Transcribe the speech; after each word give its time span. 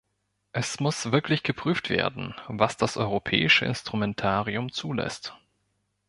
Es 0.51 0.79
muss 0.79 1.11
wirklich 1.11 1.43
geprüft 1.43 1.91
werden, 1.91 2.33
was 2.47 2.75
das 2.75 2.97
europäische 2.97 3.65
Instrumentarium 3.65 4.71
zulässt. 4.71 5.37